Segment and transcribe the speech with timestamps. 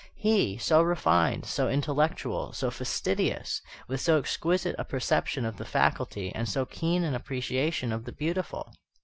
[0.15, 6.33] He, so refined, so intellectual, so fastidious, with so exquisite a perception of the faulty,
[6.33, 8.73] and so keen an appreciation of the beautiful!